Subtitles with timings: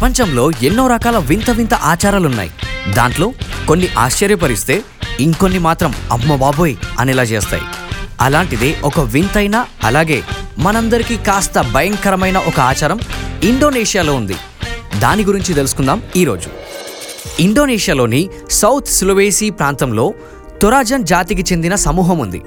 [0.00, 2.50] ప్రపంచంలో ఎన్నో రకాల వింత వింత ఆచారాలున్నాయి.
[2.92, 3.32] దాంట్లో
[3.68, 4.82] కొన్ని ఆశ్చర్యపరిస్తే
[5.20, 7.62] ఇంకొన్ని మాత్రం అమ్మ బాబోయ్ అనేలా చేస్తాయి.
[8.20, 10.22] అలాంటిదే ఒక వింతైన అలాగే
[10.58, 13.00] మనందరికీ కాస్త భయంకరమైన ఒక ఆచారం
[13.42, 14.34] ఇండోనేషియాలో ఉంది.
[14.98, 16.48] దాని గురించి తెలుసుకుందాం ఈరోజు.
[17.42, 20.14] ఇండోనేషియాలోని సౌత్ సులవేసి ప్రాంతంలో
[20.62, 22.42] తొరాజన్ జాతికి చెందిన సమూహం ఉంది.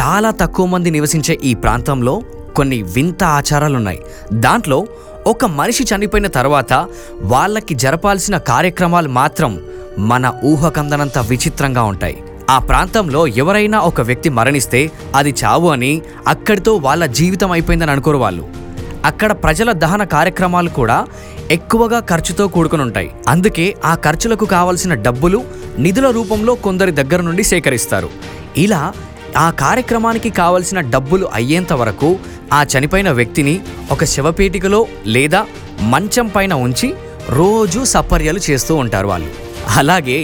[0.00, 2.22] చాలా తక్కువ మంది నివసించే ఈ ప్రాంతంలో
[2.56, 4.00] కొన్ని వింత ఆచారాలున్నాయి.
[4.32, 4.86] దాంట్లో
[5.26, 6.72] ఒక మనిషి చనిపోయిన తర్వాత
[7.20, 9.60] వాళ్ళకి జరపాల్సిన కార్యక్రమాలు మాత్రం
[9.98, 12.22] మన ఊహకందనంత విచిత్రంగా ఉంటాయి.
[12.50, 18.44] ఆ ప్రాంతంలో ఎవరైనా ఒక వ్యక్తి మరణిస్తే అది చావు అని అక్కడితో వాళ్ళ జీవితం అయిపోయిందని అనుకోరు వాళ్ళు.
[19.04, 21.06] అక్కడ ప్రజల దహన కార్యక్రమాలు కూడా
[21.50, 23.10] ఎక్కువగా ఖర్చుతో కూడుకుని ఉంటాయి.
[23.28, 25.44] అందుకే ఆ ఖర్చులకు కావలసిన డబ్బులు
[25.78, 28.08] నిధుల రూపంలో కొందరి దగ్గర నుండి సేకరిస్తారు.
[28.56, 28.92] ఇలా
[29.36, 32.08] ఆ కార్యక్రమానికి కావలసిన డబ్బులు అయ్యేంత వరకు
[32.52, 33.54] ఆ చనిపోయిన వ్యక్తిని
[33.90, 35.40] ఒక శవపేటికలో లేదా
[35.92, 36.88] మంచం పైన ఉంచి
[37.30, 39.30] రోజు సపర్యలు చేస్తూ ఉంటారు వాళ్ళు.
[39.76, 40.18] అలాగే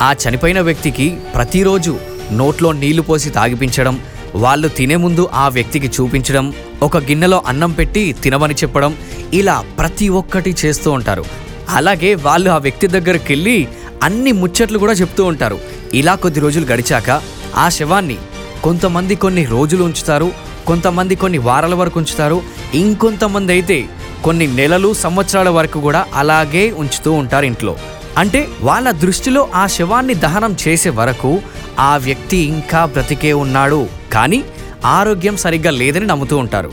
[0.00, 1.92] ఆ చనిపోయిన వ్యక్తికి ప్రతిరోజు
[2.32, 3.94] నోట్లో నీళ్ళు పోసి తాగిపించడం
[4.34, 6.46] వాళ్ళు తినే ముందు ఆ వ్యక్తికి చూపించడం
[6.82, 8.92] ఒక గిన్నెలో అన్నం పెట్టి తినమని చెప్పడం
[9.32, 11.24] ఇలా ప్రతి ఒక్కటి చేస్తూ ఉంటారు.
[11.68, 13.68] అలాగే వాళ్ళు ఆ వ్యక్తి దగ్గరికి వెళ్ళి
[14.02, 15.58] అన్ని ముచ్చట్లు కూడా చెప్తూ ఉంటారు.
[15.94, 17.10] ఇలా కొద్ది రోజులు గడిచాక
[17.56, 18.18] ఆ శవాన్ని
[18.64, 20.32] కొంతమంది కొన్ని రోజులు ఉంచుతారు
[20.66, 22.42] కొంతమంది కొన్ని వారాల వరకు ఉంచుతారు
[22.74, 23.88] ఇంకొంతమంది అయితే
[24.24, 27.76] కొన్ని నెలలు సంవత్సరాల వరకు కూడా అలాగే ఉంచుతూ ఉంటారు ఇంట్లో.
[28.18, 31.40] అంటే వాళ్ళ దృష్టిలో ఆ శవాన్ని దహనం చేసే వరకు
[31.78, 33.88] ఆ వ్యక్తి ఇంకా బ్రతికే ఉన్నాడు.
[34.12, 34.44] కానీ
[34.84, 36.72] ఆరోగ్యం సరిగ్గా లేదని నమ్ముతూ ఉంటారు.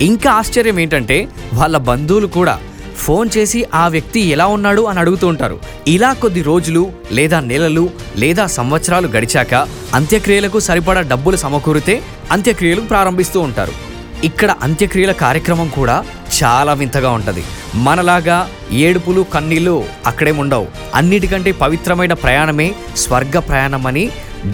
[0.00, 2.58] ఇంకా ఆశ్చర్యం ఏంటంటే వాళ్ళ బంధువులు కూడా
[3.04, 5.56] ఫోన్ చేసి ఆ వ్యక్తి ఎలా ఉన్నాడు అని అడుగుతూ ఉంటారు.
[5.88, 7.84] ఇలా కొద్ది రోజులు లేదా నెలలు
[8.16, 9.54] లేదా సంవత్సరాలు గడిచాక
[9.94, 13.74] అంత్యక్రియలకు సరిపడా డబ్బులు సమకూరితే అంత్యక్రియలు ప్రారంభిస్తూ ఉంటారు.
[14.24, 15.96] ఇక్కడ అంత్యక్రియల కార్యక్రమం కూడా
[16.38, 17.42] చాలా వింతగా ఉంటది.
[17.86, 18.38] మనలాగా
[18.84, 19.74] ఏడుపులు కన్నీళ్ళు
[20.06, 24.04] అక్కడేముండవు అన్నిటికంటే పవిత్రమైన ప్రయాణమే స్వర్గ ప్రయాణమని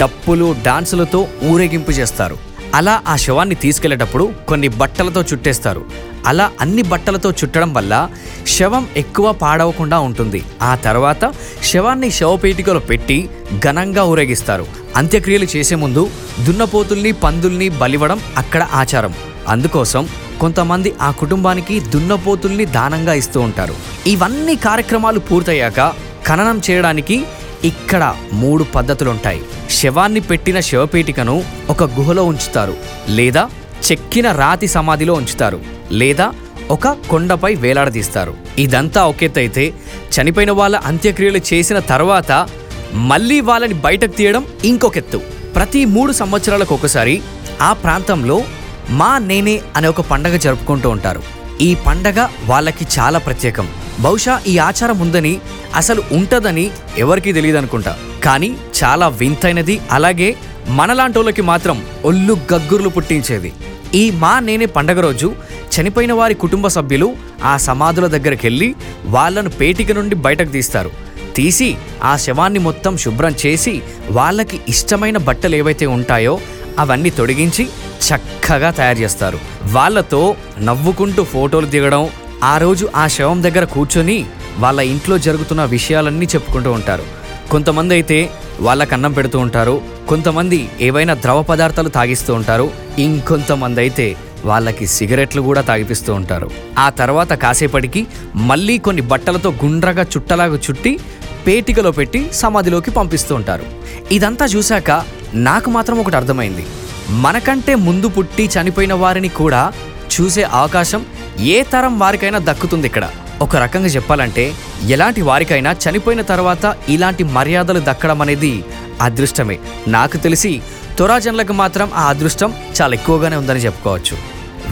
[0.00, 2.51] డప్పులు డాన్సులతో ఊరేగింపు చేస్తారు.
[2.74, 5.84] అలా ఆ శవాన్ని తీసుకెళ్ళేటప్పుడు కొన్ని బట్టలతో చుట్టేస్తారు.
[6.26, 8.08] అలా అన్ని బట్టలతో చుట్టడం వల్ల
[8.46, 10.42] శవం ఎక్కువ పాడవకుండా ఉంటుంది.
[10.62, 11.32] ఆ తర్వాత
[11.62, 13.28] శవాన్ని శవపేటికలో పెట్టి
[13.64, 14.66] ఘనంగా ఊరేగిస్తారు.
[14.96, 19.14] అంత్యక్రియలు చేసే ముందు దున్నపోతుల్ని పందుల్ని బలివ్వడం అక్కడ ఆచారం.
[19.48, 20.08] అందుకోసం
[20.40, 23.74] కొంతమంది ఆ కుటుంబానికి దున్నపోతుల్ని దానంగా ఇస్తూ ఉంటారు.
[24.06, 25.92] ఇవన్నీ కార్యక్రమాలు పూర్తయ్యాక
[26.26, 27.24] ఖననం చేయడానికి
[27.64, 29.42] ఇక్కడ మూడు పద్ధతులుంటాయి.
[29.70, 32.76] శవాన్ని పెట్టిన శవపేటికను ఒక గుహలో ఉంచుతారు.
[33.08, 33.50] లేదా
[33.92, 35.60] చెక్కిన రాతి సమాధిలో ఉంచుతారు.
[35.92, 36.32] లేదా
[36.70, 38.34] ఒక కొండపై వేలాడదీస్తారు.
[38.58, 39.74] ఇదంతా ఒకెత్తైతే
[40.12, 42.48] చనిపోయిన వాళ్ళ అంత్యక్రియలు చేసిన తర్వాత
[42.92, 45.20] మళ్ళీ వాళ్ళని బయటకు తీయడం ఇంకొకెత్తు.
[45.54, 47.22] ప్రతి మూడు సంవత్సరాలకు ఒకసారి
[47.62, 48.42] ఆ ప్రాంతంలో
[48.90, 51.22] మా నేనే అనే ఒక పండగ జరుపుకుంటూ ఉంటారు.
[51.60, 53.68] ఈ పండగ వాళ్ళకి చాలా ప్రత్యేకం.
[54.00, 55.40] బహుశా ఈ ఆచారం ఉందని
[55.74, 58.50] అసలు ఉంటదని ఎవరికీ తెలియదు అనుకుంటా కానీ
[58.80, 60.28] చాలా వింతైనది అలాగే
[60.68, 63.52] మనలాంటోళ్ళకి మాత్రం ఒళ్ళు గగ్గుర్లు పుట్టించేది
[63.94, 65.28] ఈ మా నేనే పండగ రోజు
[65.74, 67.08] చనిపోయిన వారి కుటుంబ సభ్యులు
[67.44, 68.74] ఆ సమాధుల దగ్గరికి వెళ్ళి
[69.04, 70.90] వాళ్ళను పేటిక నుండి బయటకు తీస్తారు.
[71.36, 76.40] తీసి ఆ శవాన్ని మొత్తం శుభ్రం చేసి వాళ్ళకి ఇష్టమైన బట్టలు ఏవైతే ఉంటాయో
[76.78, 77.64] అవన్నీ తొడిగించి
[78.06, 79.38] చక్కగా తయారు చేస్తారు.
[79.72, 82.08] వాళ్ళతో నవ్వుకుంటూ ఫోటోలు దిగడం
[82.44, 84.24] ఆ రోజు ఆ శవం దగ్గర కూర్చొని
[84.58, 87.04] వాళ్ళ ఇంట్లో జరుగుతున్న విషయాలన్నీ చెప్పుకుంటూ ఉంటారు.
[87.50, 88.30] కొంతమంది అయితే
[88.60, 89.82] వాళ్ళ అన్నం పెడుతూ ఉంటారు.
[90.08, 92.70] కొంతమంది ఏవైనా ద్రవ పదార్థాలు తాగిస్తూ ఉంటారు.
[92.98, 96.50] ఇంకొంతమంది అయితే వాళ్ళకి సిగరెట్లు కూడా తాగిపిస్తూ ఉంటారు.
[96.78, 101.00] ఆ తర్వాత కాసేపటికి మళ్ళీ కొన్ని బట్టలతో గుండ్రగా చుట్టలాగా చుట్టి
[101.46, 103.64] పేటికలో పెట్టి సమాధిలోకి పంపిస్తూ ఉంటారు.
[104.12, 104.90] ఇదంతా చూశాక
[105.34, 106.64] నాకు మాత్రం ఒకటి అర్థమైంది.
[107.10, 109.72] మనకంటే ముందు పుట్టి చనిపోయిన వారిని కూడా
[110.20, 111.06] చూసే అవకాశం
[111.40, 113.08] ఏ తరం వారికైనా దక్కుతుంది ఇక్కడ.
[113.40, 114.54] ఒక రకంగా చెప్పాలంటే
[114.88, 118.64] ఎలాంటి వారికైనా చనిపోయిన తర్వాత ఇలాంటి మర్యాదలు దక్కడం అనేది
[119.00, 119.58] అదృష్టమే.
[119.88, 120.62] నాకు తెలిసి
[120.98, 124.16] తొరాజన్లకు మాత్రం ఆ అదృష్టం చాలా ఎక్కువగానే ఉందని చెప్పుకోవచ్చు.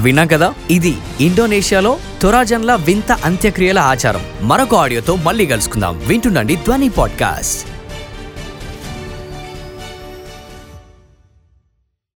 [0.03, 0.55] విన్నాం కదా?
[0.71, 4.49] ఇది ఇండోనేషియాలో తొరాజన్ల వింత అంత్యక్రియల ఆచారం.
[4.49, 6.03] మరొక ఆడియోతో మళ్ళీ కలుసుకుందాం.
[6.07, 7.80] వింటుండండి ధ్వని పాడ్కాస్ట్.